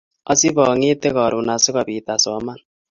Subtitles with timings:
[0.31, 2.59] Asiang'ete karon asikobit asoman